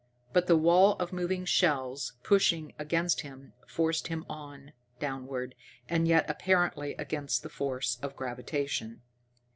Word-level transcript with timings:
But 0.33 0.47
the 0.47 0.57
wall 0.57 0.93
of 0.93 1.13
moving 1.13 1.45
shells, 1.45 2.13
pushing 2.23 2.73
against 2.79 3.21
him, 3.21 3.53
forced 3.67 4.07
him 4.07 4.25
on, 4.27 4.73
downward, 4.99 5.53
and 5.87 6.07
yet 6.07 6.27
apparently 6.27 6.95
against 6.95 7.43
the 7.43 7.49
force 7.49 7.99
of 8.01 8.15
gravitation. 8.15 9.03